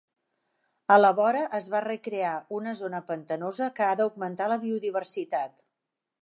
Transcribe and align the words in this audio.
A 0.93 0.95
la 1.01 1.11
vora 1.19 1.43
es 1.57 1.67
va 1.73 1.81
recrear 1.85 2.31
una 2.61 2.73
zona 2.79 3.03
pantanosa 3.11 3.69
que 3.77 3.87
ha 3.89 3.91
d'augmentar 4.01 4.49
la 4.55 4.59
biodiversitat. 4.65 5.55